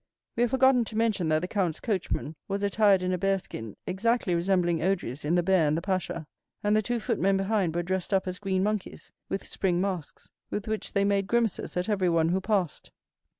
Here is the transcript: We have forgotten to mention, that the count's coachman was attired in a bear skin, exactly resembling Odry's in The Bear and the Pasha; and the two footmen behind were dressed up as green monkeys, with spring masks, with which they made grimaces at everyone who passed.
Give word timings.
We 0.35 0.41
have 0.41 0.49
forgotten 0.49 0.83
to 0.85 0.97
mention, 0.97 1.29
that 1.29 1.43
the 1.43 1.47
count's 1.47 1.79
coachman 1.79 2.35
was 2.47 2.63
attired 2.63 3.03
in 3.03 3.13
a 3.13 3.19
bear 3.19 3.37
skin, 3.37 3.75
exactly 3.85 4.33
resembling 4.33 4.79
Odry's 4.79 5.23
in 5.23 5.35
The 5.35 5.43
Bear 5.43 5.67
and 5.67 5.77
the 5.77 5.81
Pasha; 5.83 6.25
and 6.63 6.75
the 6.75 6.81
two 6.81 6.99
footmen 6.99 7.37
behind 7.37 7.75
were 7.75 7.83
dressed 7.83 8.11
up 8.11 8.27
as 8.27 8.39
green 8.39 8.63
monkeys, 8.63 9.11
with 9.29 9.45
spring 9.45 9.79
masks, 9.79 10.31
with 10.49 10.67
which 10.67 10.93
they 10.93 11.05
made 11.05 11.27
grimaces 11.27 11.77
at 11.77 11.87
everyone 11.87 12.29
who 12.29 12.41
passed. 12.41 12.89